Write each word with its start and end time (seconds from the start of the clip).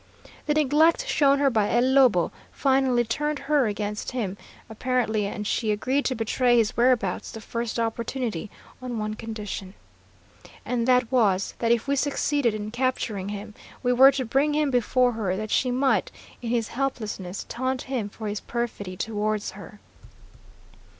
The 0.47 0.55
neglect 0.55 1.05
shown 1.07 1.37
her 1.37 1.51
by 1.51 1.69
El 1.69 1.83
Lobo 1.83 2.31
finally 2.51 3.03
turned 3.03 3.37
her 3.37 3.67
against 3.67 4.13
him, 4.13 4.35
apparently, 4.67 5.27
and 5.27 5.45
she 5.45 5.71
agreed 5.71 6.05
to 6.05 6.15
betray 6.15 6.57
his 6.57 6.75
whereabouts 6.75 7.29
the 7.29 7.39
first 7.39 7.77
opportunity 7.77 8.49
on 8.81 8.97
one 8.97 9.13
condition. 9.13 9.75
And 10.65 10.87
that 10.87 11.11
was, 11.11 11.53
that 11.59 11.71
if 11.71 11.87
we 11.87 11.95
succeeded 11.95 12.55
in 12.55 12.71
capturing 12.71 13.29
him, 13.29 13.53
we 13.83 13.93
were 13.93 14.11
to 14.13 14.25
bring 14.25 14.55
him 14.55 14.71
before 14.71 15.11
her, 15.11 15.37
that 15.37 15.51
she 15.51 15.69
might, 15.69 16.09
in 16.41 16.49
his 16.49 16.69
helplessness, 16.69 17.45
taunt 17.47 17.83
him 17.83 18.09
for 18.09 18.27
his 18.27 18.39
perfidy 18.39 18.97
towards 18.97 19.51
her. 19.51 19.79